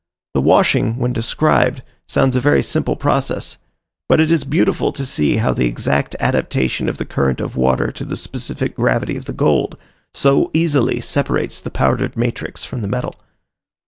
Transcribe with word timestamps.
The 0.33 0.41
washing, 0.41 0.97
when 0.97 1.13
described, 1.13 1.83
sounds 2.07 2.35
a 2.35 2.41
very 2.41 2.63
simple 2.63 2.95
process; 2.95 3.57
but 4.09 4.19
it 4.19 4.31
is 4.31 4.43
beautiful 4.43 4.91
to 4.91 5.05
see 5.05 5.35
how 5.37 5.53
the 5.53 5.67
exact 5.67 6.15
adaptation 6.19 6.89
of 6.89 6.97
the 6.97 7.05
current 7.05 7.39
of 7.39 7.55
water 7.55 7.91
to 7.91 8.03
the 8.03 8.17
specific 8.17 8.75
gravity 8.75 9.15
of 9.15 9.25
the 9.25 9.31
gold, 9.33 9.77
so 10.15 10.49
easily 10.55 11.01
separates 11.01 11.61
the 11.61 11.69
powdered 11.69 12.17
matrix 12.17 12.63
from 12.63 12.81
the 12.81 12.87
metal. 12.87 13.13